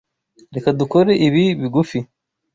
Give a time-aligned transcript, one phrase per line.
[0.55, 1.99] Reka dukore ibi bigufi.